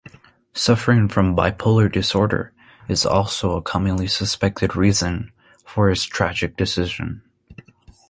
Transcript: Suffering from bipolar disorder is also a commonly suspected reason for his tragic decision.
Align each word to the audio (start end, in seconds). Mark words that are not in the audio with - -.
Suffering 0.55 1.07
from 1.09 1.35
bipolar 1.35 1.87
disorder 1.87 2.51
is 2.89 3.05
also 3.05 3.55
a 3.55 3.61
commonly 3.61 4.07
suspected 4.07 4.75
reason 4.75 5.31
for 5.63 5.89
his 5.91 6.03
tragic 6.05 6.57
decision. 6.57 7.21